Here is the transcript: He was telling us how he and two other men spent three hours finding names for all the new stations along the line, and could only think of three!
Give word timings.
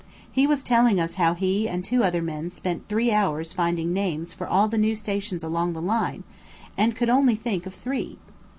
He 0.31 0.47
was 0.47 0.63
telling 0.63 0.99
us 0.99 1.13
how 1.13 1.35
he 1.35 1.69
and 1.69 1.85
two 1.85 2.03
other 2.03 2.23
men 2.23 2.49
spent 2.49 2.87
three 2.89 3.11
hours 3.11 3.53
finding 3.53 3.93
names 3.93 4.33
for 4.33 4.47
all 4.47 4.67
the 4.67 4.79
new 4.79 4.95
stations 4.95 5.43
along 5.43 5.73
the 5.73 5.79
line, 5.79 6.23
and 6.75 6.95
could 6.95 7.11
only 7.11 7.35
think 7.35 7.67
of 7.67 7.75
three! 7.75 8.17